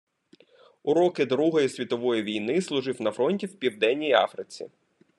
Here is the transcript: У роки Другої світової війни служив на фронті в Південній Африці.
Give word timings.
У 0.83 0.93
роки 0.93 1.25
Другої 1.25 1.69
світової 1.69 2.23
війни 2.23 2.61
служив 2.61 3.01
на 3.01 3.11
фронті 3.11 3.45
в 3.45 3.59
Південній 3.59 4.13
Африці. 4.13 4.69